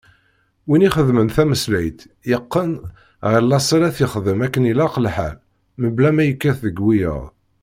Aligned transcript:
Win 0.69 0.85
ixeddmen 0.87 1.29
tameslayt, 1.35 1.99
yeqqen 2.31 2.71
ɣer 3.29 3.41
laṣel 3.49 3.81
ad 3.87 3.93
t-yexdem 3.95 4.39
akken 4.45 4.69
ilaq 4.71 4.95
lḥal, 5.05 5.35
mebla 5.81 6.09
ma 6.13 6.23
yekkat 6.25 6.57
deg 6.65 6.77
wiyaḍ. 6.85 7.23